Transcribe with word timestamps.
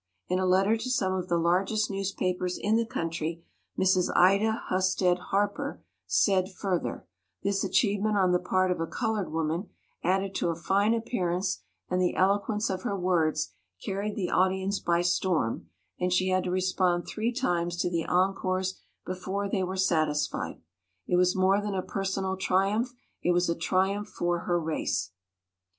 In 0.27 0.39
a 0.39 0.47
letter 0.47 0.77
to 0.77 0.89
some 0.89 1.13
of 1.13 1.27
the 1.27 1.37
largest 1.37 1.91
newspapers 1.91 2.57
in 2.59 2.75
the 2.75 2.87
country 2.87 3.43
Mrs. 3.77 4.09
Ida 4.15 4.59
Husted 4.69 5.19
Harper 5.29 5.83
said 6.07 6.49
fur 6.51 6.79
ther: 6.79 7.05
"This 7.43 7.63
achievement 7.63 8.17
on 8.17 8.31
the 8.31 8.39
part 8.39 8.71
of 8.71 8.81
a 8.81 8.87
colored 8.87 9.31
woman, 9.31 9.69
added 10.03 10.33
to 10.33 10.49
a 10.49 10.55
fine 10.55 10.95
appearance 10.95 11.59
MART 11.59 11.59
CHURCH 11.59 11.89
TERRELL 11.89 11.99
99 11.99 11.99
and 11.99 12.01
the 12.01 12.19
eloquence 12.19 12.69
of 12.71 12.81
her 12.81 12.97
words, 12.97 13.53
carried 13.85 14.15
the 14.15 14.31
audience 14.31 14.79
by 14.79 15.01
storm 15.03 15.69
and 15.99 16.11
she 16.11 16.29
had 16.29 16.45
to 16.45 16.49
respond 16.49 17.05
three 17.05 17.31
times 17.31 17.77
to 17.77 17.91
the 17.91 18.05
encores 18.05 18.81
before 19.05 19.47
they 19.47 19.61
were 19.61 19.77
satisfied. 19.77 20.59
It 21.05 21.17
was 21.17 21.35
more 21.35 21.61
than 21.61 21.75
a 21.75 21.83
personal 21.83 22.37
tri 22.37 22.73
umph; 22.73 22.91
it 23.21 23.33
was 23.33 23.49
a 23.49 23.55
triumph 23.55 24.07
for 24.09 24.39
her 24.45 24.59
race." 24.59 25.11